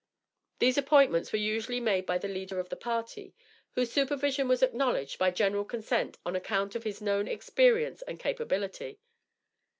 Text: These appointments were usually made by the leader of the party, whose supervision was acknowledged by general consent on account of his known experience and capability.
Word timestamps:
These 0.57 0.79
appointments 0.79 1.31
were 1.31 1.37
usually 1.37 1.79
made 1.79 2.07
by 2.07 2.17
the 2.17 2.27
leader 2.27 2.59
of 2.59 2.69
the 2.69 2.75
party, 2.75 3.35
whose 3.73 3.91
supervision 3.93 4.47
was 4.47 4.63
acknowledged 4.63 5.19
by 5.19 5.29
general 5.29 5.63
consent 5.63 6.17
on 6.25 6.35
account 6.35 6.73
of 6.73 6.83
his 6.85 7.01
known 7.03 7.27
experience 7.27 8.01
and 8.01 8.17
capability. 8.19 8.99